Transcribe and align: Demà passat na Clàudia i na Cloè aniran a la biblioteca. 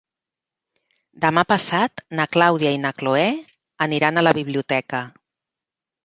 Demà 1.25 1.41
passat 1.51 2.01
na 2.19 2.25
Clàudia 2.35 2.71
i 2.77 2.79
na 2.85 2.91
Cloè 3.01 3.25
aniran 3.87 4.17
a 4.17 4.25
la 4.25 4.33
biblioteca. 4.39 5.03